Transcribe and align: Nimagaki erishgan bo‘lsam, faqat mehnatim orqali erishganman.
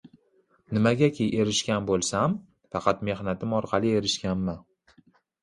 Nimagaki 0.77 1.27
erishgan 1.43 1.85
bo‘lsam, 1.89 2.33
faqat 2.77 3.05
mehnatim 3.11 3.55
orqali 3.61 3.95
erishganman. 4.01 4.61